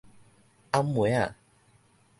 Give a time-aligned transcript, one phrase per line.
[0.71, 1.35] 泔糜仔